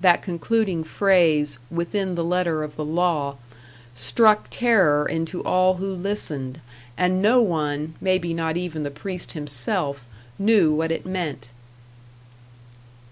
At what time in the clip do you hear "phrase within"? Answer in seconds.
0.82-2.16